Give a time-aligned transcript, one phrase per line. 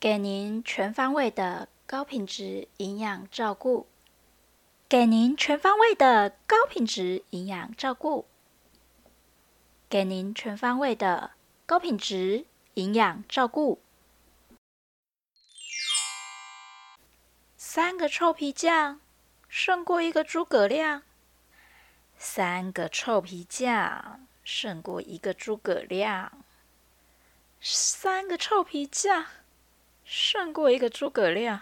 [0.00, 3.88] 给您全方位的高品质营养照顾，
[4.88, 8.24] 给您全方位的高品质营养照顾，
[9.88, 11.32] 给您全方位的
[11.66, 13.82] 高品质营养照顾。
[17.56, 19.00] 三个臭皮匠
[19.48, 21.02] 胜过一个诸葛亮，
[22.16, 26.44] 三个臭皮匠胜过一个诸葛亮，
[27.60, 29.26] 三个臭皮匠。
[30.10, 31.60] 胜过一个诸葛亮，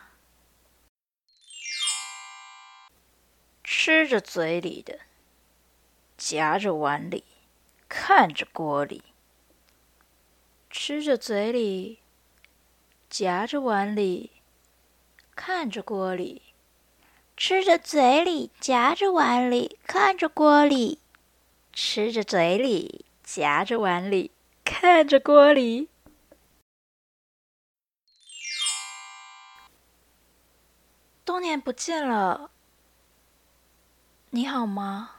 [3.64, 5.00] 吃着嘴里的，
[6.16, 7.24] 夹着碗里，
[7.88, 9.02] 看着锅里；
[10.70, 11.98] 吃着嘴里，
[13.10, 14.30] 夹着碗里，
[15.34, 16.42] 看着锅里；
[17.36, 21.00] 吃着嘴里，夹着碗里，看着锅里；
[21.72, 24.30] 吃着嘴里，夹着碗里，
[24.64, 25.88] 看着锅里。
[31.26, 32.52] 多年不见了，
[34.30, 35.10] 你好吗？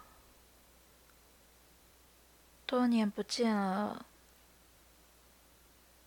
[2.65, 4.05] 多年不见了，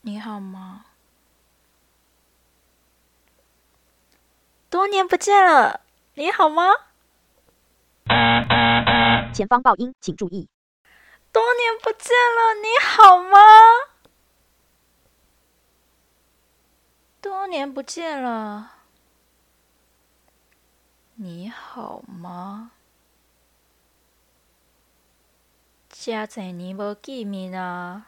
[0.00, 0.86] 你好吗？
[4.70, 5.82] 多年不见了，
[6.14, 6.72] 你好吗？
[9.34, 10.48] 前方爆音，请注意。
[11.30, 13.38] 多年不见了，你好吗？
[17.20, 18.79] 多年不见了。
[21.22, 22.70] 你好吗？
[25.90, 28.06] 这侪年无见面啊，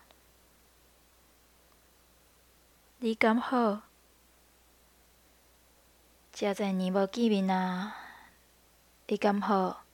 [3.01, 3.83] 你敢好？
[6.33, 7.95] 这侪年无见面啊，
[9.07, 9.85] 你敢好？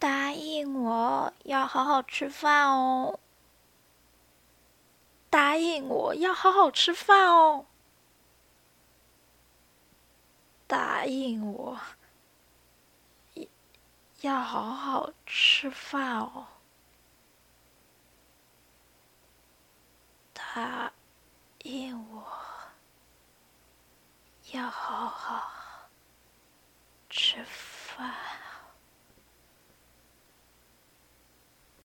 [0.00, 3.20] 答应我要好好吃饭哦！
[5.30, 7.66] 答应我要好好吃饭哦！
[11.00, 11.80] 答应我，
[14.20, 16.46] 要好好吃饭哦。
[20.34, 20.92] 答
[21.62, 22.22] 应我，
[24.52, 25.50] 要好好
[27.08, 28.14] 吃饭。